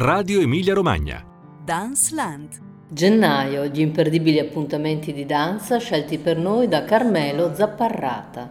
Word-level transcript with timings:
Radio 0.00 0.40
Emilia 0.40 0.74
Romagna. 0.74 1.24
Dance 1.64 2.14
Land. 2.14 2.60
Gennaio, 2.88 3.64
gli 3.64 3.80
imperdibili 3.80 4.38
appuntamenti 4.38 5.12
di 5.12 5.26
danza 5.26 5.78
scelti 5.78 6.18
per 6.18 6.36
noi 6.38 6.68
da 6.68 6.84
Carmelo 6.84 7.52
Zapparrata. 7.52 8.48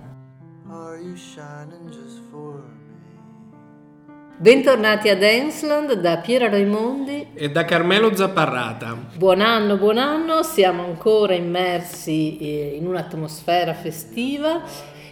Bentornati 4.35 5.07
a 5.07 5.15
Danceland 5.15 5.93
da 5.93 6.17
Piera 6.17 6.49
Raimondi 6.49 7.27
e 7.33 7.49
da 7.49 7.63
Carmelo 7.63 8.13
Zapparrata. 8.13 8.97
Buon 9.15 9.39
anno, 9.39 9.77
buon 9.77 9.99
anno, 9.99 10.43
siamo 10.43 10.83
ancora 10.83 11.33
immersi 11.33 12.37
eh, 12.39 12.75
in 12.75 12.85
un'atmosfera 12.85 13.73
festiva 13.73 14.63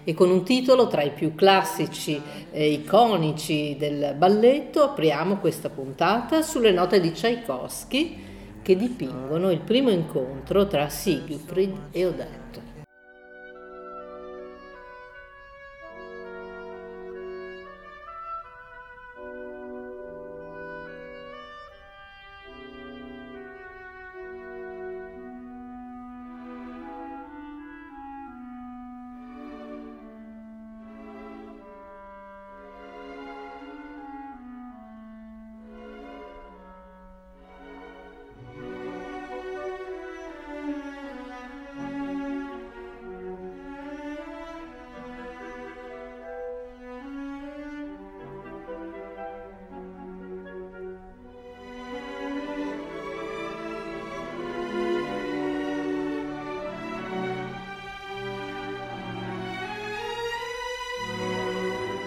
e 0.05 0.13
con 0.13 0.29
un 0.29 0.43
titolo 0.43 0.87
tra 0.87 1.01
i 1.01 1.11
più 1.11 1.35
classici 1.35 2.21
e 2.51 2.71
iconici 2.71 3.75
del 3.77 4.15
balletto 4.17 4.83
apriamo 4.83 5.39
questa 5.39 5.70
puntata 5.70 6.41
sulle 6.41 6.71
note 6.71 7.02
di 7.02 7.11
Tchaikovsky 7.11 8.23
che 8.61 8.75
dipingono 8.77 9.52
il 9.52 9.59
primo 9.59 9.89
incontro 9.89 10.67
tra 10.67 10.88
Siegfried 10.88 11.75
e 11.91 12.05
Odette. 12.05 12.64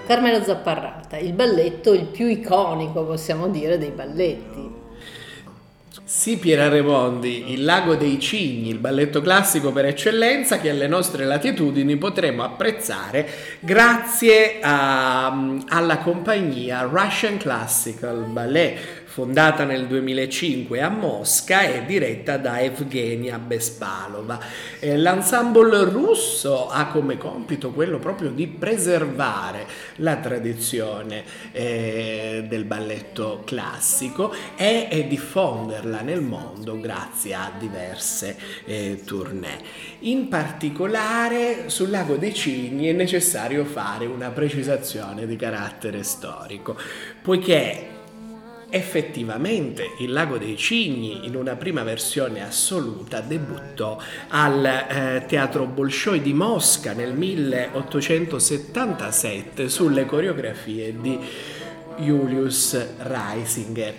Carmelo 0.09 0.43
Zapparrata, 0.43 1.19
il 1.19 1.35
balletto 1.35 1.93
il 1.93 2.07
più 2.07 2.29
iconico, 2.29 3.05
possiamo 3.05 3.47
dire, 3.49 3.77
dei 3.77 3.91
balletti. 3.91 4.71
Sì, 6.09 6.39
Piera 6.39 6.71
Remondi, 6.71 7.53
il 7.53 7.65
Lago 7.65 7.95
dei 7.95 8.19
Cigni, 8.19 8.71
il 8.71 8.79
balletto 8.79 9.21
classico 9.21 9.73
per 9.73 9.85
eccellenza 9.85 10.59
che 10.59 10.71
alle 10.71 10.87
nostre 10.87 11.27
latitudini 11.27 11.99
potremo 11.99 12.45
apprezzare 12.45 13.29
grazie 13.61 14.59
a, 14.63 15.27
alla 15.69 15.99
compagnia 15.99 16.89
Russian 16.91 17.37
Classical 17.37 18.25
Ballet, 18.25 18.79
fondata 19.19 19.65
nel 19.65 19.89
2005 19.89 20.81
a 20.81 20.89
Mosca 20.91 21.63
e 21.63 21.85
diretta 21.85 22.37
da 22.37 22.61
Evgenia 22.61 23.39
Bespalova. 23.41 24.39
Eh, 24.79 24.97
l'ensemble 24.97 25.83
russo 25.87 26.69
ha 26.69 26.87
come 26.87 27.19
compito 27.19 27.73
quello 27.73 27.99
proprio 27.99 28.31
di 28.31 28.47
preservare 28.47 29.67
la 29.97 30.17
tradizione 30.19 31.25
eh, 31.51 32.45
del 32.47 32.63
balletto 32.63 33.43
classico 33.45 34.33
e, 34.55 34.87
e, 34.89 35.09
diffonderla 35.09 35.98
nel 36.01 36.21
mondo 36.21 36.81
grazie 36.81 37.35
a 37.35 37.53
diverse 37.59 38.37
eh, 38.65 39.03
tournée. 39.05 39.61
In 40.01 40.29
particolare 40.29 41.69
sul 41.69 41.91
Lago 41.91 42.17
dei 42.17 42.35
Cigni 42.35 42.87
è 42.87 42.93
necessario 42.93 43.65
fare 43.65 44.07
una 44.07 44.31
precisazione 44.31 45.27
di 45.27 45.37
carattere 45.37 46.03
storico, 46.03 46.77
poiché 47.23 47.97
Effettivamente 48.71 49.95
il 50.01 50.13
Lago 50.13 50.37
dei 50.37 50.59
Cigni 50.59 51.25
in 51.25 51.35
una 51.35 51.57
prima 51.57 51.83
versione 51.85 52.45
assoluta 52.45 53.21
debuttò 53.21 53.99
al 54.29 54.63
eh, 54.63 55.25
Teatro 55.27 55.65
Bolshoi 55.65 56.21
di 56.21 56.35
Mosca 56.35 56.93
nel 56.93 57.15
1877 57.15 59.71
sulle 59.71 60.05
coreografie 60.05 61.01
di 61.01 61.19
Julius 61.97 62.99
Reisinger. 62.99 63.95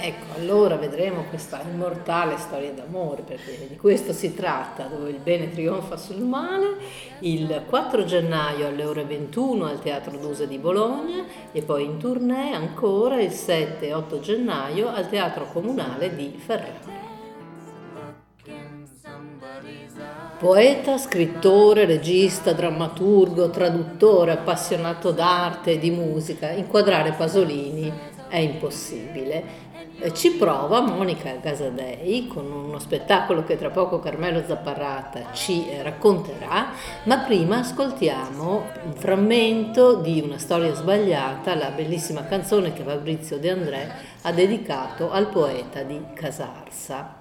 Ecco, 0.02 0.36
allora 0.38 0.78
vedremo 0.78 1.24
questa 1.24 1.62
immortale 1.62 2.38
storia 2.38 2.72
d'amore, 2.72 3.22
perché 3.24 3.68
di 3.68 3.76
questo 3.76 4.14
si 4.14 4.34
tratta, 4.34 4.86
dove 4.86 5.10
il 5.10 5.20
bene 5.22 5.50
trionfa 5.50 5.98
sul 5.98 6.22
male, 6.22 6.78
il 7.20 7.64
4 7.68 8.06
gennaio 8.06 8.68
alle 8.68 8.86
ore 8.86 9.04
21 9.04 9.66
al 9.66 9.82
Teatro 9.82 10.18
Dusa 10.18 10.46
di 10.46 10.58
Bologna 10.58 11.26
e 11.52 11.62
poi 11.64 11.84
in 11.84 11.98
tournée 11.98 12.54
ancora 12.54 13.22
il 13.22 13.32
7 13.32 13.88
e 13.88 13.94
8 13.94 14.22
gennaio 14.22 14.88
al 14.88 15.10
Teatro 15.10 15.48
Comunale 15.52 16.16
di 16.16 16.34
Ferrara. 16.38 17.08
Poeta, 20.38 20.98
scrittore, 20.98 21.84
regista, 21.84 22.54
drammaturgo, 22.54 23.50
traduttore, 23.50 24.32
appassionato 24.32 25.12
d'arte 25.12 25.72
e 25.72 25.78
di 25.78 25.92
musica, 25.92 26.52
inquadrare 26.52 27.12
Pasolini 27.12 28.18
è 28.30 28.38
impossibile 28.38 29.68
Eh, 30.02 30.14
ci 30.14 30.32
prova 30.32 30.80
Monica 30.80 31.30
Gasadei 31.42 32.26
con 32.28 32.50
uno 32.50 32.80
spettacolo 32.80 33.44
che 33.44 33.58
tra 33.58 33.70
poco 33.70 34.00
Carmelo 34.00 34.42
Zapparrata 34.46 35.34
ci 35.34 35.70
eh, 35.70 35.84
racconterà, 35.84 36.72
ma 37.04 37.18
prima 37.20 37.58
ascoltiamo 37.58 38.64
un 38.86 38.94
frammento 38.94 39.96
di 39.96 40.22
Una 40.22 40.38
storia 40.38 40.74
sbagliata, 40.74 41.54
la 41.56 41.72
bellissima 41.72 42.24
canzone 42.26 42.72
che 42.72 42.84
Fabrizio 42.84 43.40
De 43.40 43.50
André 43.52 43.92
ha 44.22 44.32
dedicato 44.32 45.12
al 45.12 45.28
poeta 45.28 45.84
di 45.84 46.00
Casarsa. 46.14 47.19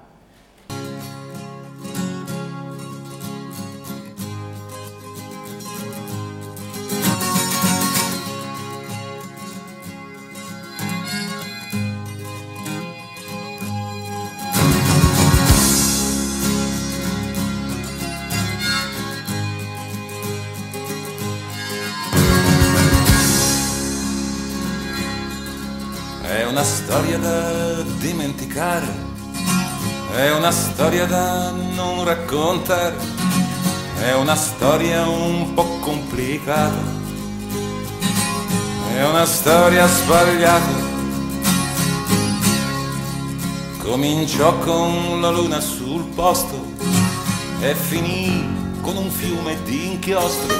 Una 26.58 26.66
storia 26.66 27.18
da 27.18 27.82
dimenticare, 28.00 28.88
è 30.16 30.32
una 30.32 30.50
storia 30.50 31.06
da 31.06 31.52
non 31.52 32.02
raccontare, 32.02 32.96
è 34.00 34.12
una 34.14 34.34
storia 34.34 35.06
un 35.06 35.54
po' 35.54 35.78
complicata, 35.78 36.82
è 38.92 39.06
una 39.06 39.24
storia 39.24 39.86
sbagliata. 39.86 40.86
Cominciò 43.78 44.58
con 44.58 45.20
la 45.20 45.30
luna 45.30 45.60
sul 45.60 46.06
posto 46.06 46.72
e 47.60 47.72
finì 47.76 48.80
con 48.80 48.96
un 48.96 49.10
fiume 49.10 49.62
di 49.62 49.92
inchiostro, 49.92 50.56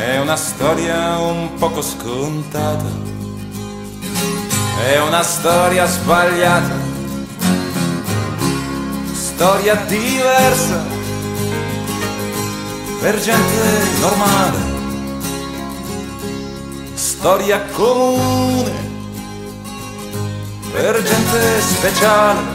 è 0.00 0.18
una 0.18 0.36
storia 0.36 1.16
un 1.18 1.54
poco 1.54 1.80
scontata 1.80 3.15
è 4.86 5.00
una 5.00 5.24
storia 5.24 5.84
sbagliata, 5.84 6.76
storia 9.12 9.74
diversa 9.74 10.84
per 13.00 13.20
gente 13.20 13.98
normale, 13.98 14.58
storia 16.94 17.60
comune 17.72 18.72
per 20.70 21.02
gente 21.02 21.60
speciale. 21.62 22.54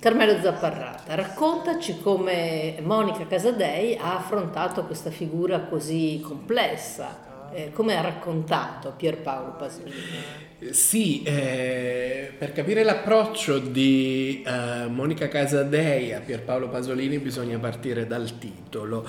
Carmelo 0.00 0.40
Zapparrata, 0.40 1.14
raccontaci 1.14 2.00
come 2.00 2.78
Monica 2.82 3.26
Casadei 3.26 3.98
ha 4.00 4.16
affrontato 4.16 4.86
questa 4.86 5.10
figura 5.10 5.60
così 5.64 6.24
complessa 6.26 7.28
eh, 7.52 7.72
come 7.72 7.96
ha 7.96 8.00
raccontato 8.00 8.92
Pierpaolo 8.92 9.52
Pasolini? 9.52 10.49
Sì, 10.68 11.22
eh, 11.22 12.32
per 12.36 12.52
capire 12.52 12.84
l'approccio 12.84 13.58
di 13.58 14.44
eh, 14.46 14.88
Monica 14.88 15.26
Casadei 15.26 16.12
a 16.12 16.20
Pierpaolo 16.20 16.68
Pasolini 16.68 17.18
bisogna 17.18 17.58
partire 17.58 18.06
dal 18.06 18.36
titolo 18.36 19.08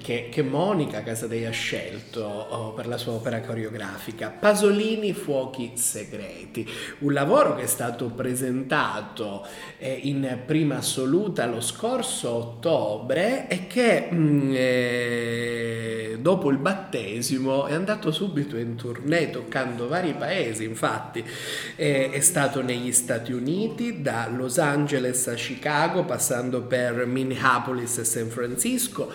che, 0.00 0.28
che 0.30 0.42
Monica 0.42 1.02
Casadei 1.02 1.44
ha 1.44 1.50
scelto 1.50 2.24
oh, 2.24 2.72
per 2.72 2.86
la 2.86 2.98
sua 2.98 3.14
opera 3.14 3.40
coreografica, 3.40 4.30
Pasolini 4.30 5.12
Fuochi 5.12 5.72
Segreti, 5.74 6.68
un 7.00 7.12
lavoro 7.12 7.56
che 7.56 7.62
è 7.62 7.66
stato 7.66 8.06
presentato 8.10 9.44
eh, 9.78 9.98
in 10.02 10.42
prima 10.46 10.76
assoluta 10.76 11.46
lo 11.46 11.60
scorso 11.60 12.30
ottobre 12.30 13.48
e 13.48 13.66
che 13.66 14.06
mh, 14.08 14.16
mm, 14.16 14.52
eh, 14.54 16.18
dopo 16.20 16.48
il 16.50 16.58
battesimo 16.58 17.66
è 17.66 17.74
andato 17.74 18.12
subito 18.12 18.56
in 18.56 18.76
tournée 18.76 19.30
toccando 19.30 19.88
vari 19.88 20.14
paesi, 20.14 20.62
infatti 20.62 20.90
infatti 20.92 21.24
è, 21.74 22.10
è 22.12 22.20
stato 22.20 22.62
negli 22.62 22.92
Stati 22.92 23.32
Uniti, 23.32 24.02
da 24.02 24.28
Los 24.34 24.58
Angeles 24.58 25.26
a 25.28 25.34
Chicago, 25.34 26.04
passando 26.04 26.62
per 26.62 27.06
Minneapolis 27.06 27.98
e 27.98 28.04
San 28.04 28.28
Francisco, 28.28 29.10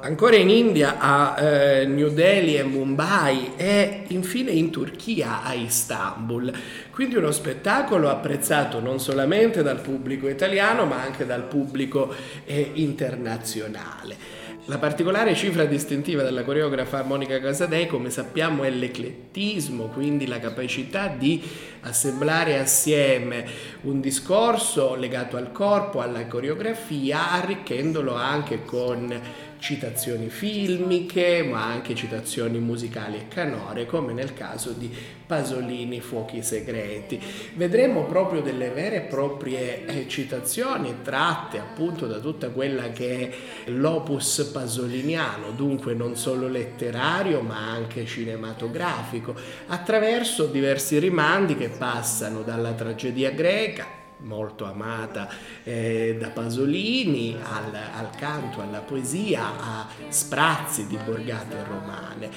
ancora 0.00 0.36
in 0.36 0.48
India 0.48 0.96
a 0.98 1.40
eh, 1.40 1.84
New 1.86 2.08
Delhi 2.08 2.56
e 2.56 2.62
Mumbai 2.62 3.52
e 3.56 4.04
infine 4.08 4.50
in 4.50 4.70
Turchia 4.70 5.42
a 5.42 5.52
Istanbul. 5.52 6.52
Quindi 6.90 7.16
uno 7.16 7.30
spettacolo 7.30 8.08
apprezzato 8.08 8.80
non 8.80 8.98
solamente 8.98 9.62
dal 9.62 9.80
pubblico 9.80 10.28
italiano 10.28 10.86
ma 10.86 11.02
anche 11.02 11.26
dal 11.26 11.44
pubblico 11.44 12.12
eh, 12.44 12.70
internazionale. 12.74 14.48
La 14.70 14.78
particolare 14.78 15.34
cifra 15.34 15.64
distintiva 15.64 16.22
della 16.22 16.44
coreografa 16.44 17.02
Monica 17.02 17.40
Casadei, 17.40 17.88
come 17.88 18.08
sappiamo, 18.08 18.62
è 18.62 18.70
l'eclettismo, 18.70 19.86
quindi 19.86 20.28
la 20.28 20.38
capacità 20.38 21.08
di 21.08 21.42
assemblare 21.80 22.56
assieme 22.56 23.44
un 23.80 24.00
discorso 24.00 24.94
legato 24.94 25.36
al 25.36 25.50
corpo, 25.50 26.00
alla 26.00 26.24
coreografia, 26.28 27.32
arricchendolo 27.32 28.14
anche 28.14 28.64
con 28.64 29.20
citazioni 29.60 30.28
filmiche, 30.30 31.42
ma 31.42 31.64
anche 31.66 31.94
citazioni 31.94 32.58
musicali 32.58 33.18
e 33.18 33.28
canore, 33.28 33.86
come 33.86 34.12
nel 34.12 34.32
caso 34.32 34.72
di 34.72 34.90
Pasolini 35.26 36.00
Fuochi 36.00 36.42
Segreti. 36.42 37.20
Vedremo 37.54 38.04
proprio 38.04 38.40
delle 38.40 38.70
vere 38.70 38.96
e 38.96 39.00
proprie 39.02 39.84
eh, 39.84 40.08
citazioni 40.08 40.96
tratte 41.02 41.58
appunto 41.58 42.06
da 42.06 42.18
tutta 42.18 42.48
quella 42.48 42.90
che 42.90 43.20
è 43.20 43.70
l'opus 43.70 44.50
pasoliniano, 44.52 45.52
dunque 45.52 45.94
non 45.94 46.16
solo 46.16 46.48
letterario 46.48 47.42
ma 47.42 47.70
anche 47.70 48.06
cinematografico, 48.06 49.34
attraverso 49.68 50.46
diversi 50.46 50.98
rimandi 50.98 51.54
che 51.54 51.68
passano 51.68 52.42
dalla 52.42 52.72
tragedia 52.72 53.30
greca 53.30 53.99
molto 54.22 54.64
amata 54.64 55.28
eh, 55.64 56.16
da 56.18 56.28
Pasolini, 56.28 57.36
al, 57.40 57.74
al, 57.74 58.10
canto, 58.16 58.60
alla 58.60 58.80
poesia, 58.80 59.58
a 59.58 59.88
sprazzi 60.08 60.86
di 60.86 60.98
borgate 61.04 61.64
romane, 61.64 62.30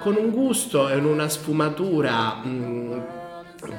con 0.00 0.16
un 0.16 0.30
gusto 0.30 0.88
e 0.88 0.96
una 0.96 1.28
sfumatura 1.28 2.34
mh, 2.34 2.48
mm, 2.48 3.00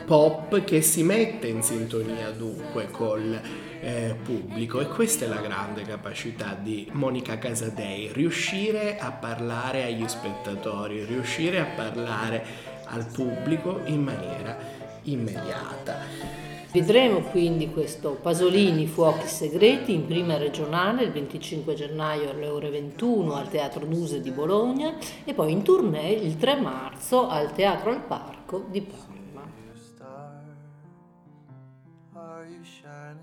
pop 0.06 0.64
che 0.64 0.82
si 0.82 1.04
mette 1.04 1.48
in 1.48 1.62
sintonia 1.62 2.32
dunque 2.32 2.90
col 2.90 3.40
eh, 3.82 4.16
pubblico 4.24 4.80
e 4.80 4.88
questa 4.88 5.26
è 5.26 5.28
la 5.28 5.42
grande 5.42 5.84
capacità 5.84 6.58
di 6.60 6.90
Monica 6.94 7.38
Casadei, 7.38 8.12
riuscire 8.12 8.98
a 8.98 9.12
parlare 9.12 9.84
agli 9.84 10.08
spettatori, 10.08 11.06
riuscire 11.06 11.60
a 11.60 11.66
parlare 11.66 12.74
al 12.86 13.06
pubblico 13.06 13.82
in 13.86 14.04
maniera 14.04 14.58
immediata. 15.04 16.45
Vedremo 16.76 17.22
quindi 17.22 17.70
questo 17.70 18.18
Pasolini 18.22 18.86
Fuochi 18.86 19.28
Segreti 19.28 19.94
in 19.94 20.06
prima 20.06 20.36
regionale 20.36 21.04
il 21.04 21.12
25 21.14 21.74
gennaio 21.74 22.32
alle 22.32 22.50
ore 22.50 22.70
21 22.70 23.34
al 23.34 23.50
Teatro 23.50 23.86
Duse 23.86 24.20
di 24.20 24.30
Bologna 24.30 24.96
e 25.24 25.34
poi 25.34 25.54
in 25.54 25.62
tournée 25.62 26.12
il 26.12 26.36
3 26.36 26.60
marzo 26.60 27.30
al 27.30 27.54
Teatro 27.54 27.92
al 27.92 28.02
Parco 28.02 28.66
di 28.70 28.82
Parma. 28.82 29.15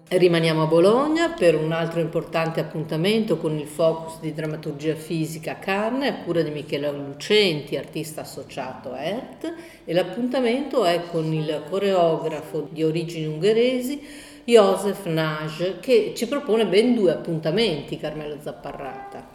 Rimaniamo 0.08 0.62
a 0.62 0.66
Bologna 0.66 1.30
per 1.30 1.54
un 1.54 1.72
altro 1.72 2.00
importante 2.00 2.60
appuntamento 2.60 3.36
con 3.36 3.58
il 3.58 3.66
focus 3.66 4.20
di 4.20 4.34
drammaturgia 4.34 4.94
fisica 4.94 5.58
Carne 5.58 6.08
a 6.08 6.14
cura 6.24 6.42
di 6.42 6.50
Michele 6.50 6.90
Lucenti, 6.90 7.76
artista 7.76 8.22
associato 8.22 8.92
a 8.92 9.00
ERT 9.02 9.54
e 9.84 9.92
l'appuntamento 9.94 10.84
è 10.84 11.04
con 11.10 11.32
il 11.32 11.62
coreografo 11.68 12.68
di 12.70 12.82
origini 12.82 13.26
ungheresi 13.26 14.00
Josef 14.44 15.06
Naj 15.06 15.78
che 15.80 16.12
ci 16.16 16.26
propone 16.26 16.66
ben 16.66 16.94
due 16.94 17.12
appuntamenti, 17.12 17.98
Carmelo 17.98 18.36
Zapparrata. 18.40 19.28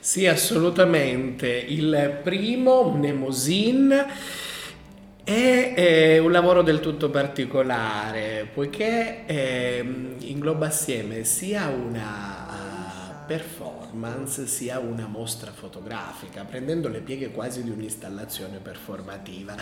Sì, 0.00 0.26
assolutamente. 0.26 1.48
Il 1.48 2.20
primo, 2.22 2.94
Nemosin, 2.94 4.06
è 5.28 5.74
eh, 5.76 6.18
un 6.20 6.32
lavoro 6.32 6.62
del 6.62 6.80
tutto 6.80 7.10
particolare, 7.10 8.48
poiché 8.50 9.26
eh, 9.26 9.84
ingloba 10.20 10.68
assieme 10.68 11.24
sia 11.24 11.68
una 11.68 12.46
uh, 12.48 13.26
performance 13.26 14.46
sia 14.46 14.78
una 14.78 15.06
mostra 15.06 15.52
fotografica, 15.52 16.44
prendendo 16.44 16.88
le 16.88 17.00
pieghe 17.00 17.30
quasi 17.30 17.62
di 17.62 17.68
un'installazione 17.68 18.56
performativa. 18.56 19.54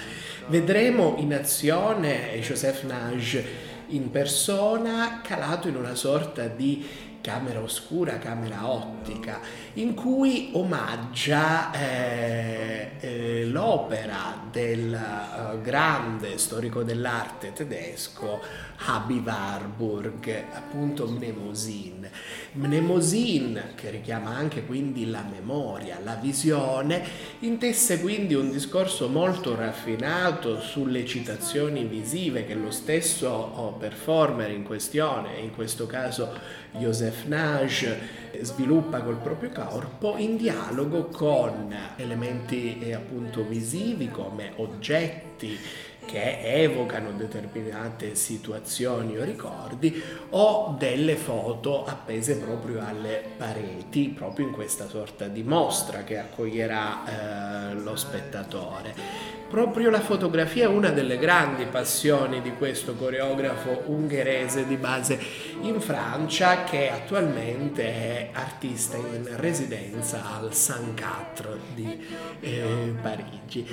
Vedremo 0.46 1.16
in 1.18 1.35
azione 1.35 2.38
Joseph 2.38 2.85
Nage 2.85 3.44
in 3.88 4.12
persona, 4.12 5.20
calato 5.20 5.66
in 5.66 5.75
una 5.75 5.96
sorta 5.96 6.46
di 6.46 6.87
camera 7.26 7.61
oscura, 7.61 8.18
camera 8.18 8.71
ottica, 8.71 9.40
in 9.75 9.95
cui 9.95 10.50
omaggia 10.52 11.73
eh, 11.73 12.90
eh, 13.00 13.45
l'opera 13.47 14.45
del 14.49 14.97
uh, 14.97 15.61
grande 15.61 16.38
storico 16.38 16.85
dell'arte 16.85 17.52
tedesco 17.52 18.40
Habi 18.87 19.23
Warburg, 19.25 20.45
appunto 20.52 21.09
Mnemosyne. 21.09 22.11
Mnemosyne, 22.52 23.73
che 23.75 23.90
richiama 23.90 24.30
anche 24.30 24.64
quindi 24.64 25.11
la 25.11 25.25
memoria, 25.28 25.99
la 26.04 26.14
visione, 26.14 27.02
intesse 27.40 28.00
quindi 28.00 28.35
un 28.35 28.52
discorso 28.52 29.09
molto 29.09 29.56
raffinato 29.56 30.61
sulle 30.61 31.04
citazioni 31.04 31.85
visive 31.85 32.47
che 32.47 32.54
lo 32.54 32.71
stesso 32.71 33.28
oh, 33.28 33.73
performer 33.73 34.50
in 34.50 34.62
questione, 34.62 35.38
in 35.38 35.52
questo 35.52 35.87
caso 35.87 36.64
Joseph 36.73 37.15
Nage, 37.25 37.99
sviluppa 38.42 39.00
col 39.00 39.16
proprio 39.16 39.50
corpo 39.50 40.16
in 40.16 40.37
dialogo 40.37 41.06
con 41.06 41.75
elementi 41.96 42.78
eh, 42.80 42.94
appunto 42.94 43.44
visivi 43.46 44.11
come 44.11 44.52
oggetti 44.56 45.58
che 46.06 46.62
evocano 46.62 47.10
determinate 47.12 48.14
situazioni 48.14 49.18
o 49.18 49.25
ricordi 49.25 50.02
o 50.30 50.75
delle 50.78 51.16
foto 51.16 51.84
appese 51.84 52.38
proprio 52.38 52.80
alle 52.86 53.22
pareti, 53.36 54.08
proprio 54.08 54.46
in 54.46 54.52
questa 54.52 54.88
sorta 54.88 55.26
di 55.26 55.42
mostra 55.42 56.04
che 56.04 56.18
accoglierà 56.18 57.70
eh, 57.70 57.75
lo 57.75 57.96
spettatore. 57.96 59.34
Proprio 59.48 59.90
la 59.90 60.00
fotografia 60.00 60.64
è 60.64 60.66
una 60.66 60.90
delle 60.90 61.18
grandi 61.18 61.66
passioni 61.66 62.42
di 62.42 62.52
questo 62.54 62.94
coreografo 62.96 63.84
ungherese 63.86 64.66
di 64.66 64.76
base 64.76 65.18
in 65.60 65.80
Francia 65.80 66.64
che 66.64 66.90
attualmente 66.90 67.84
è 67.84 68.30
artista 68.32 68.96
in 68.96 69.28
residenza 69.36 70.34
al 70.36 70.52
Saint 70.52 71.00
Quatre 71.00 71.58
di 71.75 72.06
eh, 72.40 72.94
Parigi 73.00 73.66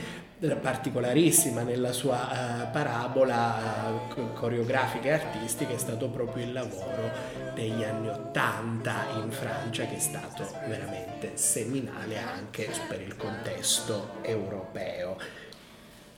particolarissima 0.52 1.62
nella 1.62 1.94
sua 1.94 2.28
uh, 2.68 2.72
parabola 2.72 4.10
uh, 4.14 4.34
coreografica 4.34 5.08
e 5.08 5.12
artistica 5.12 5.74
è 5.74 5.78
stato 5.78 6.10
proprio 6.10 6.44
il 6.44 6.52
lavoro 6.52 7.10
degli 7.54 7.84
anni 7.84 8.10
Ottanta 8.10 9.06
in 9.24 9.32
Francia 9.32 9.86
che 9.86 9.96
è 9.96 10.00
stato 10.00 10.46
veramente 10.68 11.32
seminale 11.36 12.18
anche 12.20 12.70
per 12.90 13.02
il 13.02 13.16
contesto 13.16 14.16
europeo. 14.22 15.18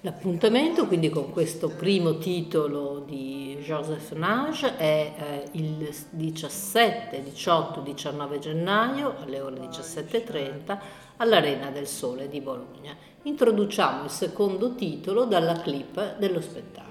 L'appuntamento 0.01 0.87
quindi 0.87 1.09
con 1.09 1.31
questo 1.31 1.69
primo 1.69 2.17
titolo 2.17 3.03
di 3.05 3.57
Joseph 3.61 4.11
Nage 4.11 4.77
è 4.77 5.13
eh, 5.17 5.47
il 5.53 5.91
17, 6.09 7.23
18, 7.23 7.81
19 7.81 8.39
gennaio 8.39 9.15
alle 9.19 9.39
ore 9.39 9.57
17.30 9.57 10.77
all'Arena 11.17 11.69
del 11.71 11.87
Sole 11.87 12.27
di 12.27 12.39
Bologna. 12.39 13.13
Introduciamo 13.25 14.03
il 14.03 14.11
secondo 14.11 14.75
titolo 14.75 15.25
dalla 15.25 15.59
clip 15.59 16.17
dello 16.19 16.41
spettacolo. 16.41 16.84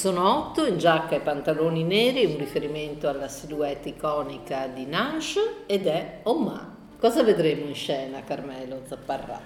Sono 0.00 0.34
otto 0.34 0.64
in 0.64 0.78
giacca 0.78 1.16
e 1.16 1.20
pantaloni 1.20 1.84
neri, 1.84 2.24
un 2.24 2.38
riferimento 2.38 3.06
alla 3.06 3.28
silhouette 3.28 3.90
iconica 3.90 4.66
di 4.66 4.86
Nash 4.86 5.38
ed 5.66 5.86
è 5.86 6.20
Oma. 6.22 6.74
Cosa 6.98 7.22
vedremo 7.22 7.66
in 7.66 7.74
scena, 7.74 8.24
Carmelo 8.24 8.80
Zapparra? 8.88 9.38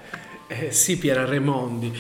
Eh, 0.47 0.71
sì, 0.71 0.97
Piera 0.97 1.25
Remondi. 1.25 1.93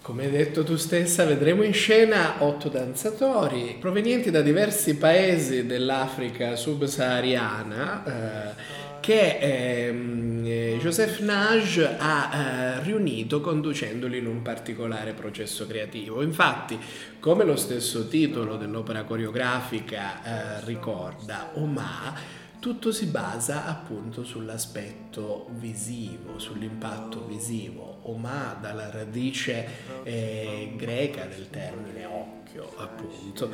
Come 0.00 0.26
hai 0.26 0.30
detto 0.30 0.62
tu 0.62 0.76
stessa, 0.76 1.24
vedremo 1.24 1.64
in 1.64 1.72
scena 1.72 2.44
otto 2.44 2.68
danzatori 2.68 3.76
provenienti 3.80 4.30
da 4.30 4.42
diversi 4.42 4.96
paesi 4.96 5.66
dell'Africa 5.66 6.54
subsahariana. 6.54 8.04
Eh, 8.04 8.81
che 9.02 9.38
ehm, 9.38 10.44
eh, 10.46 10.78
Joseph 10.80 11.18
Nage 11.18 11.96
ha 11.98 12.30
eh, 12.32 12.82
riunito 12.84 13.40
conducendoli 13.40 14.18
in 14.18 14.26
un 14.26 14.42
particolare 14.42 15.12
processo 15.12 15.66
creativo. 15.66 16.22
Infatti, 16.22 16.78
come 17.18 17.42
lo 17.42 17.56
stesso 17.56 18.06
titolo 18.06 18.56
dell'opera 18.56 19.02
coreografica 19.02 20.60
eh, 20.60 20.64
ricorda, 20.64 21.50
Oma, 21.54 22.14
tutto 22.60 22.92
si 22.92 23.06
basa 23.06 23.66
appunto 23.66 24.22
sull'aspetto 24.22 25.48
visivo, 25.50 26.38
sull'impatto 26.38 27.26
visivo. 27.26 27.98
Oma 28.02 28.56
dalla 28.60 28.88
radice 28.88 29.66
eh, 30.04 30.72
greca 30.76 31.24
del 31.24 31.50
termine 31.50 32.04
occhio 32.04 32.41
occhio, 32.52 32.72
appunto, 32.76 33.50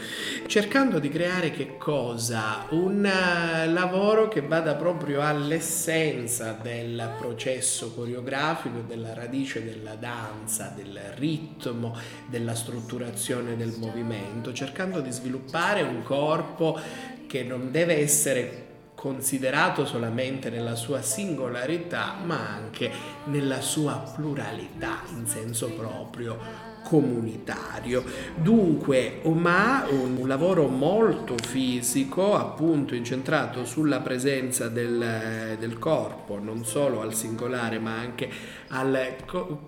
cercando 0.47 0.99
di 0.99 1.09
creare 1.09 1.51
che 1.51 1.77
cosa? 1.77 2.67
Un 2.71 3.05
eh, 3.07 3.69
lavoro 3.69 4.29
che 4.29 4.41
vada 4.41 4.75
proprio 4.75 5.21
all'essenza 5.21 6.59
del 6.61 7.15
processo 7.19 7.95
coreografico, 7.95 8.81
della 8.87 9.15
radice 9.15 9.65
della 9.65 9.95
danza, 9.95 10.73
del 10.75 10.99
ritmo, 11.17 11.97
della 12.27 12.55
strutturazione 12.55 13.57
del 13.57 13.75
movimento, 13.79 14.53
cercando 14.53 15.01
di 15.01 15.11
sviluppare 15.11 15.83
un 15.83 16.03
corpo 16.03 16.79
che 17.27 17.43
non 17.43 17.71
deve 17.71 17.99
essere 17.99 18.68
considerato 18.99 19.87
solamente 19.87 20.51
nella 20.51 20.75
sua 20.75 21.03
singolarità, 21.03 22.17
ma 22.25 22.49
anche 22.49 22.91
nella 23.27 23.61
sua 23.61 24.03
pluralità 24.13 25.03
in 25.15 25.25
senso 25.25 25.71
proprio 25.71 26.37
comunitario. 26.83 28.03
Dunque, 28.35 29.21
OMA, 29.23 29.87
un 29.91 30.27
lavoro 30.27 30.67
molto 30.67 31.37
fisico, 31.41 32.35
appunto 32.35 32.97
incentrato 32.97 33.65
sulla 33.65 34.01
presenza 34.01 34.69
del, 34.69 35.57
del 35.61 35.79
corpo, 35.79 36.41
non 36.41 36.65
solo 36.65 37.01
al 37.01 37.15
singolare 37.15 37.79
ma 37.79 37.97
anche 37.99 38.29
al 38.69 39.15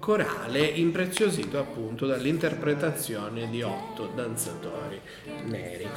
corale, 0.00 0.64
impreziosito 0.64 1.60
appunto 1.60 2.04
dall'interpretazione 2.04 3.48
di 3.48 3.62
otto 3.62 4.10
danzatori 4.12 5.00
neri. 5.44 5.88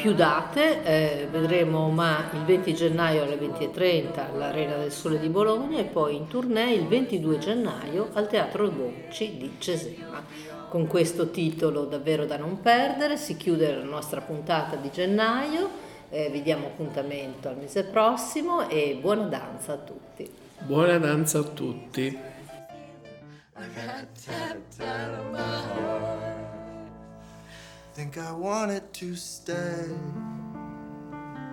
Più 0.00 0.14
date, 0.14 0.82
eh, 0.82 1.28
vedremo 1.30 1.80
OMA 1.80 2.30
il 2.32 2.44
20 2.44 2.74
gennaio 2.74 3.22
alle 3.22 3.36
20.30 3.36 4.32
all'Arena 4.32 4.76
del 4.76 4.90
Sole 4.90 5.20
di 5.20 5.28
Bologna 5.28 5.78
e 5.78 5.84
poi 5.84 6.16
in 6.16 6.26
tournée 6.26 6.72
il 6.72 6.86
22 6.86 7.36
gennaio 7.36 8.08
al 8.14 8.26
Teatro 8.26 8.70
Bocci 8.70 9.36
di 9.36 9.56
Cesena. 9.58 10.24
Con 10.70 10.86
questo 10.86 11.28
titolo 11.30 11.84
davvero 11.84 12.24
da 12.24 12.38
non 12.38 12.62
perdere 12.62 13.18
si 13.18 13.36
chiude 13.36 13.76
la 13.76 13.84
nostra 13.84 14.22
puntata 14.22 14.76
di 14.76 14.90
gennaio, 14.90 15.68
eh, 16.08 16.30
vi 16.30 16.40
diamo 16.40 16.68
appuntamento 16.68 17.50
al 17.50 17.58
mese 17.58 17.84
prossimo 17.84 18.70
e 18.70 18.96
buona 18.98 19.24
danza 19.24 19.74
a 19.74 19.76
tutti. 19.76 20.26
Buona 20.60 20.96
danza 20.96 21.40
a 21.40 21.42
tutti. 21.42 22.18
Think 28.00 28.16
I 28.16 28.32
wanted 28.32 28.94
to 28.94 29.14
stay 29.14 29.84